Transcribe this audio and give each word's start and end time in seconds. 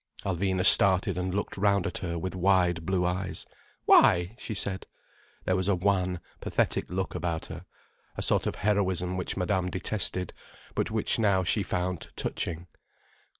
Alvina 0.25 0.65
started 0.65 1.15
and 1.15 1.31
looked 1.35 1.57
round 1.57 1.85
at 1.85 1.99
her 1.99 2.17
with 2.17 2.33
wide 2.35 2.87
blue 2.87 3.05
eyes. 3.05 3.45
"Why?" 3.85 4.33
she 4.39 4.55
said. 4.55 4.87
There 5.45 5.55
was 5.55 5.67
a 5.67 5.75
wan, 5.75 6.21
pathetic 6.39 6.89
look 6.89 7.13
about 7.13 7.45
her, 7.45 7.67
a 8.17 8.23
sort 8.23 8.47
of 8.47 8.55
heroism 8.55 9.15
which 9.15 9.37
Madame 9.37 9.69
detested, 9.69 10.33
but 10.73 10.89
which 10.89 11.19
now 11.19 11.43
she 11.43 11.61
found 11.61 12.09
touching. 12.15 12.65